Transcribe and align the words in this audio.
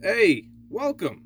Hey, 0.00 0.46
welcome. 0.70 1.24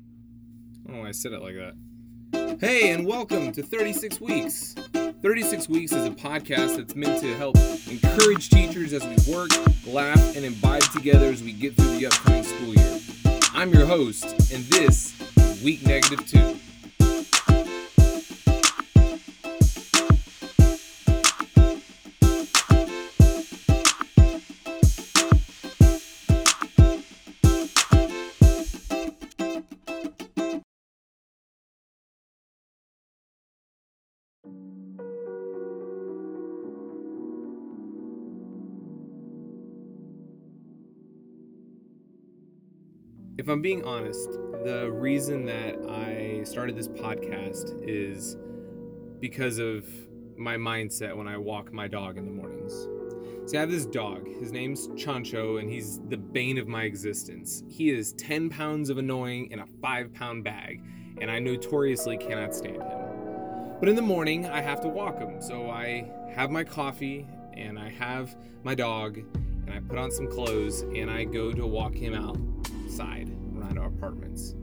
Why 0.81 1.09
I 1.09 1.11
said 1.11 1.31
it 1.31 1.43
like 1.43 1.53
that. 1.53 2.57
Hey, 2.59 2.89
and 2.89 3.05
welcome 3.05 3.51
to 3.51 3.61
36 3.61 4.19
Weeks. 4.19 4.73
36 5.21 5.69
Weeks 5.69 5.91
is 5.91 6.07
a 6.07 6.09
podcast 6.09 6.77
that's 6.77 6.95
meant 6.95 7.21
to 7.21 7.35
help 7.35 7.55
encourage 7.87 8.49
teachers 8.49 8.91
as 8.91 9.05
we 9.05 9.31
work, 9.31 9.51
laugh, 9.85 10.35
and 10.35 10.43
imbibe 10.43 10.81
together 10.91 11.27
as 11.27 11.43
we 11.43 11.53
get 11.53 11.75
through 11.75 11.99
the 11.99 12.07
upcoming 12.07 12.43
school 12.43 12.73
year. 12.73 12.99
I'm 13.53 13.71
your 13.71 13.85
host, 13.85 14.25
and 14.51 14.63
this 14.63 15.13
is 15.37 15.63
Week 15.63 15.85
Negative 15.85 16.25
2. 16.27 16.57
If 43.43 43.49
I'm 43.49 43.61
being 43.61 43.83
honest, 43.83 44.31
the 44.63 44.89
reason 44.89 45.45
that 45.47 45.75
I 45.89 46.45
started 46.45 46.77
this 46.77 46.87
podcast 46.87 47.77
is 47.85 48.37
because 49.19 49.57
of 49.57 49.85
my 50.37 50.55
mindset 50.55 51.13
when 51.13 51.27
I 51.27 51.35
walk 51.35 51.73
my 51.73 51.89
dog 51.89 52.17
in 52.17 52.23
the 52.23 52.31
mornings. 52.31 52.87
See, 53.45 53.57
I 53.57 53.59
have 53.59 53.69
this 53.69 53.85
dog. 53.85 54.29
His 54.39 54.53
name's 54.53 54.87
Chancho, 54.91 55.59
and 55.59 55.69
he's 55.69 55.99
the 56.07 56.15
bane 56.15 56.57
of 56.57 56.69
my 56.69 56.83
existence. 56.83 57.65
He 57.67 57.89
is 57.89 58.13
10 58.13 58.49
pounds 58.49 58.89
of 58.89 58.97
annoying 58.97 59.51
in 59.51 59.59
a 59.59 59.65
5 59.81 60.13
pound 60.13 60.45
bag, 60.45 60.81
and 61.19 61.29
I 61.29 61.39
notoriously 61.39 62.15
cannot 62.15 62.55
stand 62.55 62.77
him. 62.77 62.97
But 63.81 63.89
in 63.89 63.97
the 63.97 64.01
morning, 64.01 64.45
I 64.45 64.61
have 64.61 64.79
to 64.83 64.87
walk 64.87 65.19
him. 65.19 65.41
So 65.41 65.69
I 65.69 66.09
have 66.33 66.49
my 66.49 66.63
coffee, 66.63 67.27
and 67.51 67.77
I 67.77 67.89
have 67.89 68.37
my 68.63 68.73
dog, 68.73 69.17
and 69.17 69.69
I 69.69 69.81
put 69.81 69.97
on 69.97 70.11
some 70.11 70.29
clothes, 70.29 70.83
and 70.95 71.11
I 71.11 71.25
go 71.25 71.51
to 71.51 71.67
walk 71.67 71.93
him 71.93 72.13
out 72.13 72.37
outside 72.93 73.31
around 73.57 73.79
our 73.79 73.87
apartments. 73.87 74.53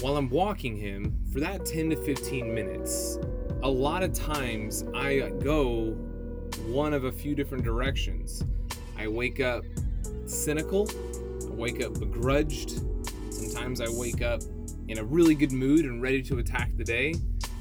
While 0.00 0.16
I'm 0.16 0.30
walking 0.30 0.76
him, 0.76 1.16
for 1.32 1.40
that 1.40 1.66
10 1.66 1.90
to 1.90 1.96
15 1.96 2.54
minutes, 2.54 3.18
a 3.62 3.68
lot 3.68 4.02
of 4.02 4.12
times 4.12 4.84
I 4.94 5.30
go 5.42 5.96
one 6.66 6.94
of 6.94 7.04
a 7.04 7.12
few 7.12 7.34
different 7.34 7.64
directions. 7.64 8.44
I 8.96 9.08
wake 9.08 9.40
up 9.40 9.64
cynical, 10.26 10.88
I 11.42 11.54
wake 11.54 11.82
up 11.82 11.98
begrudged, 11.98 12.80
sometimes 13.30 13.80
I 13.80 13.88
wake 13.88 14.22
up 14.22 14.42
in 14.88 14.98
a 14.98 15.04
really 15.04 15.34
good 15.34 15.52
mood 15.52 15.84
and 15.84 16.00
ready 16.00 16.22
to 16.22 16.38
attack 16.38 16.70
the 16.76 16.84
day, 16.84 17.14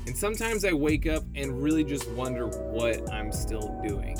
and 0.06 0.16
sometimes 0.16 0.66
I 0.66 0.74
wake 0.74 1.08
up 1.08 1.24
and 1.36 1.62
really 1.64 1.84
just 1.84 2.08
wonder 2.12 2.48
what 2.48 3.12
I'm 3.12 3.32
still 3.32 3.82
doing. 3.86 4.16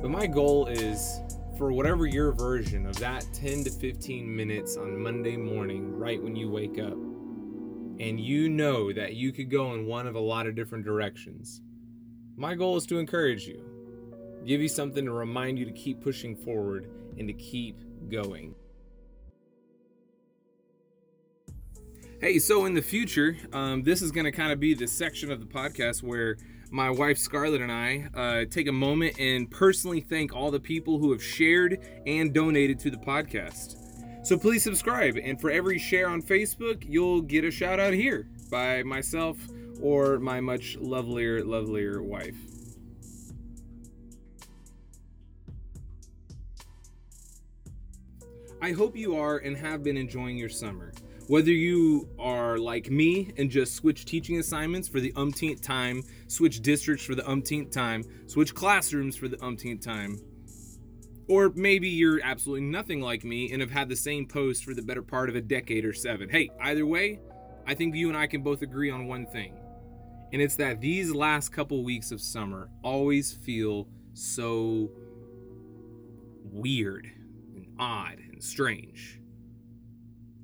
But 0.00 0.10
my 0.10 0.26
goal 0.26 0.68
is 0.68 1.20
for 1.60 1.72
whatever 1.72 2.06
your 2.06 2.32
version 2.32 2.86
of 2.86 2.96
that 2.96 3.22
10 3.34 3.64
to 3.64 3.70
15 3.70 4.34
minutes 4.34 4.78
on 4.78 4.98
Monday 4.98 5.36
morning, 5.36 5.94
right 5.94 6.22
when 6.22 6.34
you 6.34 6.48
wake 6.48 6.78
up, 6.78 6.94
and 6.94 8.18
you 8.18 8.48
know 8.48 8.90
that 8.94 9.12
you 9.12 9.30
could 9.30 9.50
go 9.50 9.74
in 9.74 9.84
one 9.84 10.06
of 10.06 10.14
a 10.14 10.18
lot 10.18 10.46
of 10.46 10.54
different 10.54 10.86
directions, 10.86 11.60
my 12.34 12.54
goal 12.54 12.78
is 12.78 12.86
to 12.86 12.98
encourage 12.98 13.46
you, 13.46 13.62
give 14.46 14.62
you 14.62 14.70
something 14.70 15.04
to 15.04 15.12
remind 15.12 15.58
you 15.58 15.66
to 15.66 15.72
keep 15.72 16.00
pushing 16.00 16.34
forward 16.34 16.90
and 17.18 17.28
to 17.28 17.34
keep 17.34 17.76
going. 18.08 18.54
Hey, 22.22 22.38
so 22.38 22.64
in 22.64 22.72
the 22.72 22.80
future, 22.80 23.36
um, 23.52 23.82
this 23.82 24.00
is 24.00 24.10
going 24.12 24.24
to 24.24 24.32
kind 24.32 24.50
of 24.50 24.60
be 24.60 24.72
the 24.72 24.88
section 24.88 25.30
of 25.30 25.40
the 25.40 25.46
podcast 25.46 26.02
where 26.02 26.38
my 26.70 26.88
wife 26.88 27.18
Scarlett 27.18 27.60
and 27.60 27.72
I 27.72 28.08
uh, 28.14 28.44
take 28.48 28.68
a 28.68 28.72
moment 28.72 29.18
and 29.18 29.50
personally 29.50 30.00
thank 30.00 30.34
all 30.34 30.50
the 30.50 30.60
people 30.60 30.98
who 30.98 31.10
have 31.12 31.22
shared 31.22 31.78
and 32.06 32.32
donated 32.32 32.78
to 32.80 32.90
the 32.90 32.96
podcast. 32.96 33.76
So 34.22 34.38
please 34.38 34.62
subscribe, 34.62 35.16
and 35.16 35.40
for 35.40 35.50
every 35.50 35.78
share 35.78 36.08
on 36.08 36.22
Facebook, 36.22 36.84
you'll 36.86 37.22
get 37.22 37.44
a 37.44 37.50
shout 37.50 37.80
out 37.80 37.94
here 37.94 38.28
by 38.50 38.82
myself 38.82 39.36
or 39.80 40.18
my 40.18 40.40
much 40.40 40.76
lovelier, 40.76 41.42
lovelier 41.42 42.02
wife. 42.02 42.36
I 48.62 48.72
hope 48.72 48.94
you 48.94 49.16
are 49.16 49.38
and 49.38 49.56
have 49.56 49.82
been 49.82 49.96
enjoying 49.96 50.36
your 50.36 50.50
summer. 50.50 50.92
Whether 51.30 51.52
you 51.52 52.08
are 52.18 52.58
like 52.58 52.90
me 52.90 53.32
and 53.36 53.48
just 53.48 53.76
switch 53.76 54.04
teaching 54.04 54.40
assignments 54.40 54.88
for 54.88 54.98
the 54.98 55.12
umpteenth 55.14 55.62
time, 55.62 56.02
switch 56.26 56.60
districts 56.60 57.04
for 57.04 57.14
the 57.14 57.24
umpteenth 57.24 57.70
time, 57.70 58.02
switch 58.26 58.52
classrooms 58.52 59.14
for 59.14 59.28
the 59.28 59.40
umpteenth 59.40 59.80
time, 59.80 60.18
or 61.28 61.52
maybe 61.54 61.88
you're 61.88 62.20
absolutely 62.24 62.66
nothing 62.66 63.00
like 63.00 63.22
me 63.22 63.52
and 63.52 63.60
have 63.60 63.70
had 63.70 63.88
the 63.88 63.94
same 63.94 64.26
post 64.26 64.64
for 64.64 64.74
the 64.74 64.82
better 64.82 65.04
part 65.04 65.28
of 65.28 65.36
a 65.36 65.40
decade 65.40 65.84
or 65.84 65.92
seven. 65.92 66.28
Hey, 66.28 66.50
either 66.62 66.84
way, 66.84 67.20
I 67.64 67.76
think 67.76 67.94
you 67.94 68.08
and 68.08 68.18
I 68.18 68.26
can 68.26 68.42
both 68.42 68.62
agree 68.62 68.90
on 68.90 69.06
one 69.06 69.24
thing. 69.26 69.56
And 70.32 70.42
it's 70.42 70.56
that 70.56 70.80
these 70.80 71.14
last 71.14 71.50
couple 71.50 71.84
weeks 71.84 72.10
of 72.10 72.20
summer 72.20 72.70
always 72.82 73.32
feel 73.32 73.86
so 74.14 74.90
weird 76.42 77.08
and 77.54 77.68
odd 77.78 78.18
and 78.18 78.42
strange. 78.42 79.20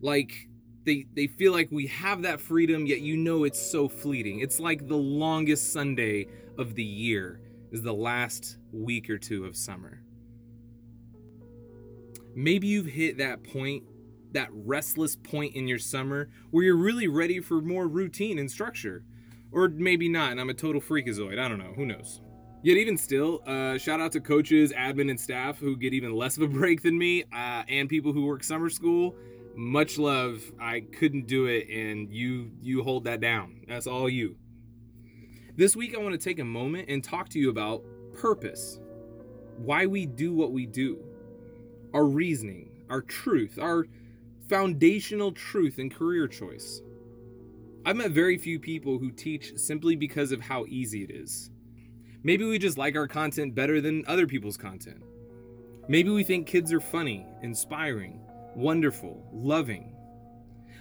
Like 0.01 0.49
they 0.87 1.07
they 1.15 1.27
feel 1.27 1.53
like 1.53 1.69
we 1.71 1.87
have 1.89 2.23
that 2.23 2.41
freedom 2.41 2.87
yet 2.87 3.01
you 3.01 3.17
know 3.17 3.45
it's 3.45 3.61
so 3.61 3.89
fleeting. 3.89 4.41
It's 4.41 4.59
like 4.59 4.89
the 4.89 4.97
longest 4.97 5.73
sunday 5.73 6.29
of 6.57 6.75
the 6.75 6.85
year 6.85 7.41
is 7.73 7.83
the 7.83 7.93
last 7.93 8.57
week 8.73 9.11
or 9.11 9.19
two 9.19 9.45
of 9.45 9.57
summer. 9.57 10.03
Maybe 12.35 12.69
you've 12.69 12.87
hit 12.87 13.19
that 13.19 13.43
point 13.43 13.83
that 14.33 14.49
restless 14.53 15.17
point 15.17 15.55
in 15.55 15.67
your 15.67 15.79
summer 15.79 16.29
where 16.51 16.65
you're 16.65 16.77
really 16.77 17.09
ready 17.09 17.41
for 17.41 17.61
more 17.61 17.89
routine 17.89 18.39
and 18.39 18.51
structure. 18.51 19.05
Or 19.53 19.69
maybe 19.69 20.09
not 20.09 20.33
and 20.33 20.41
i'm 20.41 20.51
a 20.51 20.55
total 20.55 20.81
freakazoid. 20.81 21.39
I 21.39 21.49
don't 21.49 21.59
know. 21.59 21.73
Who 21.77 21.87
knows? 21.87 22.21
Yet 22.63 22.79
even 22.79 22.97
still, 22.97 23.43
uh, 23.47 23.79
shout 23.79 24.01
out 24.01 24.11
to 24.13 24.21
coaches, 24.21 24.73
admin, 24.73 25.09
and 25.09 25.21
staff 25.21 25.59
who 25.59 25.77
get 25.77 25.95
even 25.95 26.13
less 26.15 26.37
of 26.37 26.43
a 26.43 26.49
break 26.49 26.83
than 26.83 26.99
me, 26.99 27.23
uh, 27.33 27.63
and 27.69 27.89
people 27.89 28.13
who 28.13 28.25
work 28.27 28.43
summer 28.43 28.71
school 28.71 29.15
much 29.57 29.99
love. 29.99 30.43
I 30.61 30.81
couldn't 30.81 31.27
do 31.27 31.47
it, 31.47 31.69
and 31.69 32.13
you 32.13 32.51
you 32.61 32.83
hold 32.83 33.05
that 33.05 33.21
down. 33.21 33.63
That's 33.67 33.87
all 33.87 34.09
you. 34.09 34.37
This 35.57 35.75
week, 35.75 35.95
I 35.97 36.01
want 36.01 36.13
to 36.13 36.19
take 36.19 36.39
a 36.39 36.45
moment 36.45 36.89
and 36.89 37.03
talk 37.03 37.31
to 37.31 37.39
you 37.39 37.49
about 37.49 37.83
purpose, 38.13 38.79
why 39.57 39.87
we 39.87 40.05
do 40.05 40.35
what 40.35 40.53
we 40.53 40.67
do, 40.67 40.99
our 41.95 42.05
reasoning, 42.05 42.71
our 42.91 43.01
truth, 43.01 43.59
our 43.59 43.87
foundational 44.49 45.33
truth 45.33 45.79
and 45.79 45.93
career 45.93 46.29
choice. 46.29 46.83
I've 47.85 47.97
met 47.97 48.11
very 48.11 48.37
few 48.37 48.59
people 48.59 48.99
who 48.99 49.11
teach 49.11 49.57
simply 49.57 49.97
because 49.97 50.33
of 50.33 50.41
how 50.41 50.67
easy 50.67 51.05
it 51.05 51.11
is. 51.11 51.51
Maybe 52.23 52.45
we 52.45 52.59
just 52.59 52.79
like 52.79 52.97
our 52.97 53.07
content 53.07 53.55
better 53.55 53.81
than 53.81 54.05
other 54.07 54.27
people's 54.27 54.57
content. 54.57 55.03
Maybe 55.89 56.11
we 56.11 56.25
think 56.25 56.49
kids 56.49 56.73
are 56.73 56.81
funny, 56.81 57.25
inspiring, 57.43 58.21
wonderful, 58.57 59.29
loving. 59.33 59.93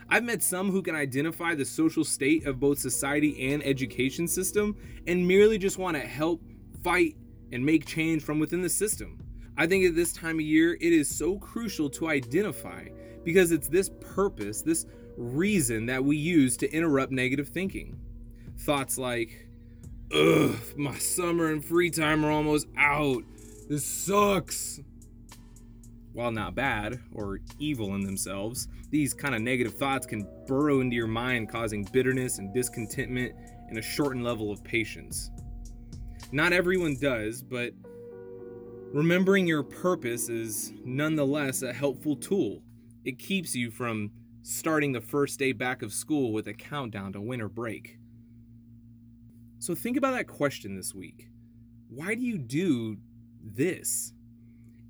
I've 0.09 0.23
met 0.23 0.41
some 0.41 0.71
who 0.71 0.81
can 0.81 0.95
identify 0.95 1.55
the 1.55 1.65
social 1.65 2.05
state 2.05 2.45
of 2.45 2.59
both 2.59 2.79
society 2.79 3.51
and 3.51 3.63
education 3.65 4.27
system 4.27 4.75
and 5.07 5.27
merely 5.27 5.57
just 5.57 5.77
want 5.77 5.97
to 5.97 6.03
help, 6.03 6.41
fight, 6.83 7.15
and 7.51 7.65
make 7.65 7.85
change 7.85 8.23
from 8.23 8.39
within 8.39 8.61
the 8.61 8.69
system. 8.69 9.19
I 9.57 9.67
think 9.67 9.85
at 9.85 9.95
this 9.95 10.13
time 10.13 10.35
of 10.35 10.45
year, 10.45 10.73
it 10.73 10.93
is 10.93 11.09
so 11.09 11.37
crucial 11.37 11.89
to 11.91 12.09
identify 12.09 12.87
because 13.23 13.51
it's 13.51 13.67
this 13.67 13.89
purpose, 13.99 14.61
this 14.61 14.85
reason 15.17 15.85
that 15.87 16.03
we 16.03 16.17
use 16.17 16.57
to 16.57 16.71
interrupt 16.71 17.11
negative 17.11 17.49
thinking. 17.49 17.99
Thoughts 18.59 18.97
like, 18.97 19.49
ugh, 20.13 20.55
my 20.77 20.97
summer 20.97 21.51
and 21.51 21.63
free 21.63 21.89
time 21.89 22.23
are 22.23 22.31
almost 22.31 22.67
out. 22.77 23.23
This 23.67 23.85
sucks. 23.85 24.79
While 26.15 26.31
not 26.31 26.55
bad 26.55 27.01
or 27.11 27.41
evil 27.59 27.93
in 27.93 28.01
themselves, 28.05 28.69
these 28.89 29.13
kind 29.13 29.35
of 29.35 29.41
negative 29.41 29.75
thoughts 29.75 30.05
can 30.05 30.25
burrow 30.47 30.79
into 30.79 30.95
your 30.95 31.07
mind, 31.07 31.49
causing 31.49 31.83
bitterness 31.91 32.37
and 32.37 32.53
discontentment 32.53 33.33
and 33.67 33.77
a 33.77 33.81
shortened 33.81 34.23
level 34.23 34.49
of 34.49 34.63
patience. 34.63 35.29
Not 36.31 36.53
everyone 36.53 36.95
does, 37.01 37.43
but 37.43 37.73
remembering 38.93 39.45
your 39.45 39.61
purpose 39.61 40.29
is 40.29 40.71
nonetheless 40.85 41.63
a 41.63 41.73
helpful 41.73 42.15
tool. 42.15 42.63
It 43.03 43.19
keeps 43.19 43.53
you 43.53 43.69
from 43.69 44.09
starting 44.41 44.93
the 44.93 45.01
first 45.01 45.37
day 45.37 45.51
back 45.51 45.81
of 45.81 45.91
school 45.91 46.31
with 46.31 46.47
a 46.47 46.53
countdown 46.53 47.11
to 47.11 47.19
winter 47.19 47.49
break. 47.49 47.97
So 49.59 49.75
think 49.75 49.97
about 49.97 50.13
that 50.13 50.29
question 50.29 50.77
this 50.77 50.95
week. 50.95 51.27
Why 51.89 52.15
do 52.15 52.21
you 52.21 52.37
do 52.37 52.99
this? 53.43 54.13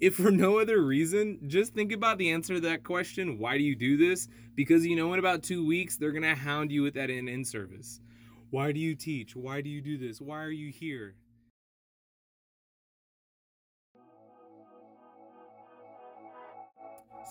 If 0.02 0.16
for 0.16 0.30
no 0.30 0.60
other 0.60 0.82
reason, 0.82 1.40
just 1.48 1.74
think 1.74 1.94
about 1.94 2.18
the 2.18 2.32
answer 2.32 2.56
to 2.56 2.60
that 2.62 2.84
question 2.84 3.38
why 3.40 3.58
do 3.58 3.64
you 3.64 3.76
do 3.76 3.96
this? 3.98 4.28
Because 4.54 4.86
you 4.86 4.96
know, 4.96 5.14
in 5.14 5.20
about 5.20 5.44
two 5.44 5.66
weeks, 5.66 5.98
they're 5.98 6.12
going 6.12 6.24
to 6.24 6.36
hound 6.36 6.72
you 6.72 6.84
with 6.84 6.96
that 6.96 7.10
in 7.10 7.28
in 7.28 7.46
service. 7.46 8.02
Why 8.50 8.72
do 8.72 8.80
you 8.80 8.96
teach? 8.96 9.36
Why 9.36 9.62
do 9.62 9.70
you 9.70 9.82
do 9.82 9.98
this? 9.98 10.20
Why 10.20 10.44
are 10.44 10.52
you 10.52 10.72
here? 10.72 11.16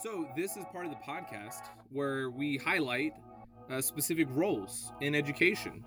So, 0.03 0.27
this 0.35 0.57
is 0.57 0.65
part 0.71 0.85
of 0.85 0.91
the 0.91 0.97
podcast 0.97 1.61
where 1.89 2.29
we 2.29 2.57
highlight 2.57 3.13
uh, 3.71 3.81
specific 3.81 4.27
roles 4.31 4.91
in 5.01 5.15
education. 5.15 5.83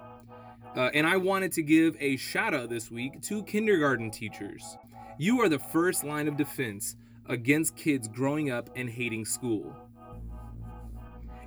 Uh, 0.76 0.90
and 0.94 1.06
I 1.06 1.16
wanted 1.16 1.52
to 1.52 1.62
give 1.62 1.96
a 2.00 2.16
shout 2.16 2.54
out 2.54 2.68
this 2.68 2.90
week 2.90 3.20
to 3.22 3.42
kindergarten 3.44 4.10
teachers. 4.10 4.76
You 5.20 5.40
are 5.42 5.48
the 5.48 5.58
first 5.58 6.04
line 6.04 6.28
of 6.28 6.36
defense 6.36 6.94
against 7.26 7.74
kids 7.74 8.06
growing 8.06 8.52
up 8.52 8.70
and 8.76 8.88
hating 8.88 9.24
school. 9.24 9.74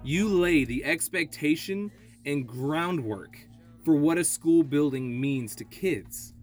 You 0.04 0.28
lay 0.28 0.66
the 0.66 0.84
expectation 0.84 1.90
and 2.26 2.46
groundwork 2.46 3.38
for 3.86 3.96
what 3.96 4.18
a 4.18 4.26
school 4.26 4.64
building 4.64 5.20
means 5.20 5.56
to 5.56 5.64
kids. 5.64 6.34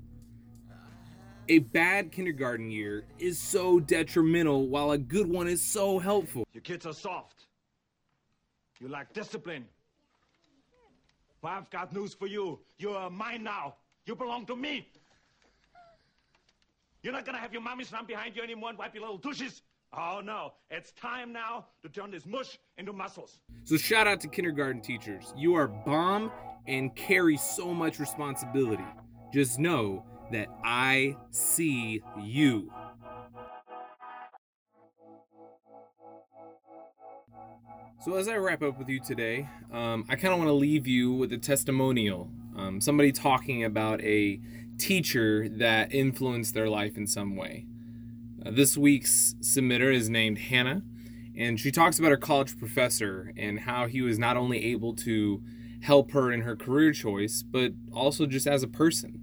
A 1.50 1.58
bad 1.58 2.12
kindergarten 2.12 2.70
year 2.70 3.04
is 3.19 3.38
so 3.38 3.78
detrimental, 3.78 4.69
while 4.69 4.92
a 4.92 4.98
good 4.98 5.26
one 5.26 5.48
is 5.48 5.62
so 5.62 5.98
helpful. 5.98 6.44
Your 6.54 6.62
kids 6.62 6.86
are 6.86 6.94
soft. 6.94 7.46
You 8.80 8.88
lack 8.88 9.12
discipline. 9.12 9.66
But 11.42 11.48
I've 11.48 11.70
got 11.70 11.92
news 11.92 12.14
for 12.14 12.26
you. 12.26 12.58
You 12.78 12.90
are 12.90 13.10
mine 13.10 13.42
now. 13.42 13.76
You 14.06 14.14
belong 14.14 14.46
to 14.46 14.56
me. 14.56 14.88
You're 17.02 17.12
not 17.12 17.24
gonna 17.24 17.38
have 17.38 17.52
your 17.52 17.62
mommies 17.62 17.92
run 17.92 18.06
behind 18.06 18.36
you 18.36 18.42
anymore 18.42 18.70
and 18.70 18.78
wipe 18.78 18.94
your 18.94 19.02
little 19.02 19.18
douches. 19.18 19.62
Oh 19.92 20.20
no, 20.22 20.52
it's 20.70 20.92
time 20.92 21.32
now 21.32 21.66
to 21.82 21.88
turn 21.88 22.10
this 22.10 22.26
mush 22.26 22.58
into 22.76 22.92
muscles. 22.92 23.40
So, 23.64 23.76
shout 23.76 24.06
out 24.06 24.20
to 24.20 24.28
kindergarten 24.28 24.82
teachers. 24.82 25.32
You 25.36 25.54
are 25.54 25.68
bomb 25.68 26.30
and 26.66 26.94
carry 26.94 27.36
so 27.36 27.72
much 27.72 27.98
responsibility. 27.98 28.84
Just 29.32 29.58
know 29.58 30.04
that 30.32 30.48
I 30.64 31.16
see 31.30 32.02
you. 32.20 32.70
So, 38.04 38.16
as 38.16 38.28
I 38.28 38.36
wrap 38.36 38.62
up 38.62 38.78
with 38.78 38.88
you 38.88 39.00
today, 39.00 39.48
um, 39.72 40.04
I 40.08 40.16
kind 40.16 40.32
of 40.32 40.38
want 40.38 40.48
to 40.48 40.54
leave 40.54 40.86
you 40.86 41.12
with 41.12 41.32
a 41.32 41.38
testimonial. 41.38 42.30
Um, 42.58 42.81
somebody 42.81 43.12
talking 43.12 43.62
about 43.62 44.02
a 44.02 44.40
teacher 44.78 45.49
that 45.49 45.94
influenced 45.94 46.55
their 46.55 46.69
life 46.69 46.96
in 46.96 47.06
some 47.06 47.37
way. 47.37 47.66
Uh, 48.44 48.50
this 48.50 48.76
week's 48.76 49.37
submitter 49.40 49.94
is 49.94 50.10
named 50.10 50.38
Hannah, 50.38 50.82
and 51.37 51.60
she 51.60 51.70
talks 51.70 52.00
about 52.00 52.10
her 52.10 52.16
college 52.16 52.58
professor 52.58 53.32
and 53.37 53.60
how 53.60 53.87
he 53.87 54.02
was 54.02 54.19
not 54.19 54.37
only 54.37 54.64
able 54.64 54.93
to 54.96 55.40
help 55.82 56.10
her 56.10 56.32
in 56.32 56.40
her 56.40 56.56
career 56.56 56.93
choice, 56.93 57.44
but 57.44 57.72
also 57.93 58.26
just 58.26 58.49
as 58.49 58.64
a 58.64 58.69
person. 58.69 59.20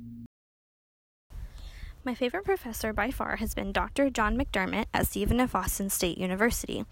My 2.06 2.14
favorite 2.14 2.46
professor 2.46 2.94
by 2.94 3.10
far 3.10 3.38
has 3.38 3.56
been 3.56 3.72
Dr. 3.72 4.12
John 4.12 4.38
McDermott 4.38 4.86
at 4.94 5.08
Stephen 5.08 5.40
F. 5.40 5.56
Austin 5.56 5.90
State 5.90 6.20
University. 6.20 6.86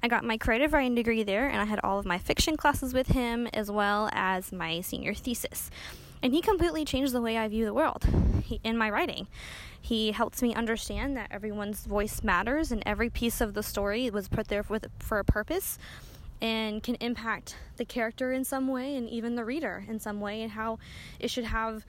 I 0.00 0.06
got 0.06 0.22
my 0.22 0.38
creative 0.38 0.72
writing 0.72 0.94
degree 0.94 1.24
there, 1.24 1.48
and 1.48 1.60
I 1.60 1.64
had 1.64 1.80
all 1.82 1.98
of 1.98 2.06
my 2.06 2.18
fiction 2.18 2.56
classes 2.56 2.94
with 2.94 3.08
him 3.08 3.48
as 3.52 3.68
well 3.68 4.08
as 4.12 4.52
my 4.52 4.80
senior 4.80 5.12
thesis. 5.12 5.72
And 6.22 6.32
he 6.32 6.40
completely 6.40 6.84
changed 6.84 7.12
the 7.12 7.20
way 7.20 7.36
I 7.36 7.48
view 7.48 7.64
the 7.64 7.74
world 7.74 8.06
he, 8.44 8.60
in 8.62 8.78
my 8.78 8.88
writing. 8.90 9.26
He 9.80 10.12
helped 10.12 10.40
me 10.40 10.54
understand 10.54 11.16
that 11.16 11.32
everyone's 11.32 11.84
voice 11.84 12.22
matters 12.22 12.70
and 12.70 12.84
every 12.86 13.10
piece 13.10 13.40
of 13.40 13.54
the 13.54 13.64
story 13.64 14.08
was 14.08 14.28
put 14.28 14.46
there 14.46 14.62
for 14.62 15.18
a 15.18 15.24
purpose 15.24 15.80
and 16.40 16.80
can 16.80 16.94
impact 17.00 17.56
the 17.76 17.84
character 17.84 18.30
in 18.30 18.44
some 18.44 18.68
way 18.68 18.94
and 18.94 19.10
even 19.10 19.34
the 19.34 19.44
reader 19.44 19.84
in 19.88 19.98
some 19.98 20.20
way 20.20 20.42
and 20.42 20.52
how 20.52 20.78
it 21.18 21.28
should 21.28 21.44
have 21.44 21.84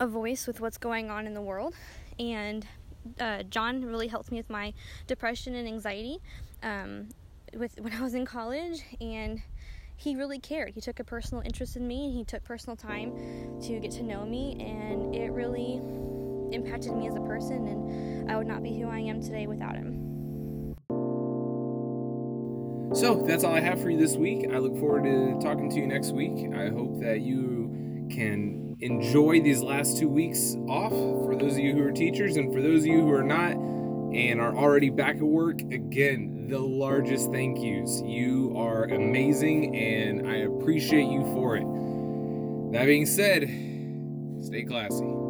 a 0.00 0.06
voice 0.06 0.46
with 0.46 0.60
what's 0.60 0.78
going 0.78 1.10
on 1.10 1.26
in 1.26 1.34
the 1.34 1.42
world. 1.42 1.74
And 2.18 2.66
uh, 3.20 3.42
John 3.44 3.84
really 3.84 4.08
helped 4.08 4.30
me 4.30 4.38
with 4.38 4.50
my 4.50 4.72
depression 5.06 5.54
and 5.54 5.68
anxiety 5.68 6.18
um, 6.62 7.08
with 7.54 7.74
when 7.80 7.92
I 7.92 8.00
was 8.02 8.14
in 8.14 8.24
college, 8.24 8.82
and 9.00 9.42
he 9.96 10.16
really 10.16 10.38
cared. 10.38 10.74
He 10.74 10.80
took 10.80 11.00
a 11.00 11.04
personal 11.04 11.42
interest 11.44 11.76
in 11.76 11.86
me, 11.86 12.06
and 12.06 12.14
he 12.14 12.24
took 12.24 12.42
personal 12.44 12.76
time 12.76 13.12
to 13.62 13.78
get 13.78 13.90
to 13.92 14.02
know 14.02 14.24
me, 14.24 14.56
and 14.60 15.14
it 15.14 15.30
really 15.30 15.80
impacted 16.54 16.92
me 16.96 17.06
as 17.06 17.14
a 17.14 17.20
person. 17.20 17.66
And 17.66 18.30
I 18.30 18.36
would 18.36 18.46
not 18.46 18.62
be 18.62 18.78
who 18.78 18.88
I 18.88 18.98
am 18.98 19.22
today 19.22 19.46
without 19.46 19.76
him. 19.76 20.14
So 22.94 23.24
that's 23.26 23.42
all 23.42 23.54
I 23.54 23.60
have 23.60 23.80
for 23.82 23.90
you 23.90 23.98
this 23.98 24.14
week. 24.14 24.46
I 24.52 24.58
look 24.58 24.78
forward 24.78 25.02
to 25.02 25.38
talking 25.40 25.68
to 25.70 25.76
you 25.76 25.86
next 25.86 26.12
week. 26.12 26.52
I 26.54 26.68
hope 26.68 27.00
that 27.00 27.22
you 27.22 28.06
can 28.08 28.63
enjoy 28.84 29.40
these 29.40 29.62
last 29.62 29.98
two 29.98 30.08
weeks 30.08 30.56
off 30.68 30.92
for 30.92 31.34
those 31.36 31.54
of 31.54 31.60
you 31.60 31.72
who 31.72 31.82
are 31.82 31.90
teachers 31.90 32.36
and 32.36 32.52
for 32.52 32.60
those 32.60 32.80
of 32.80 32.86
you 32.86 33.00
who 33.00 33.10
are 33.12 33.22
not 33.22 33.52
and 33.52 34.40
are 34.40 34.54
already 34.54 34.90
back 34.90 35.16
at 35.16 35.22
work. 35.22 35.60
Again, 35.72 36.46
the 36.48 36.58
largest 36.58 37.32
thank 37.32 37.58
yous. 37.60 38.02
You 38.04 38.52
are 38.56 38.84
amazing 38.84 39.74
and 39.74 40.28
I 40.28 40.36
appreciate 40.36 41.10
you 41.10 41.22
for 41.34 41.56
it. 41.56 41.64
That 42.72 42.84
being 42.84 43.06
said, 43.06 43.44
stay 44.44 44.64
classy. 44.64 45.23